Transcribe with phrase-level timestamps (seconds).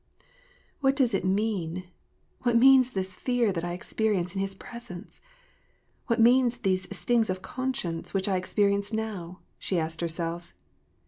[0.81, 1.83] "What does it mean?
[2.41, 5.21] What means this fear that I experi ence in his presence?
[6.07, 9.41] What mean these stings of conscience which I experience now?
[9.49, 10.55] '* she asked herself.